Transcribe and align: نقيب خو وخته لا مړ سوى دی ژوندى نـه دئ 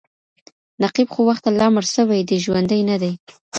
نقيب 0.83 1.07
خو 1.13 1.21
وخته 1.29 1.49
لا 1.59 1.67
مړ 1.75 1.85
سوى 1.95 2.19
دی 2.29 2.37
ژوندى 2.45 2.79
نـه 2.89 2.95
دئ 3.01 3.13